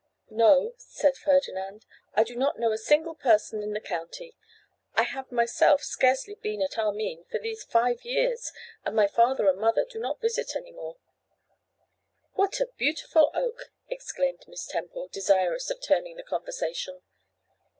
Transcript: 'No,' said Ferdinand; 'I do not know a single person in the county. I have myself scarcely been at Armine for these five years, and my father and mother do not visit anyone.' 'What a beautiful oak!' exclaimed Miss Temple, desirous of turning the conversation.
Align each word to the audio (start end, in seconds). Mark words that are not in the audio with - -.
'No,' 0.31 0.73
said 0.79 1.15
Ferdinand; 1.15 1.85
'I 2.15 2.23
do 2.23 2.35
not 2.35 2.57
know 2.57 2.71
a 2.71 2.77
single 2.79 3.13
person 3.13 3.61
in 3.61 3.73
the 3.73 3.79
county. 3.79 4.35
I 4.95 5.03
have 5.03 5.31
myself 5.31 5.83
scarcely 5.83 6.33
been 6.33 6.59
at 6.63 6.79
Armine 6.79 7.25
for 7.25 7.37
these 7.37 7.63
five 7.63 8.03
years, 8.03 8.51
and 8.83 8.95
my 8.95 9.05
father 9.05 9.47
and 9.47 9.59
mother 9.59 9.85
do 9.85 9.99
not 9.99 10.19
visit 10.19 10.53
anyone.' 10.55 10.95
'What 12.33 12.59
a 12.59 12.71
beautiful 12.79 13.29
oak!' 13.35 13.71
exclaimed 13.89 14.45
Miss 14.47 14.65
Temple, 14.65 15.07
desirous 15.09 15.69
of 15.69 15.79
turning 15.79 16.15
the 16.15 16.23
conversation. 16.23 17.03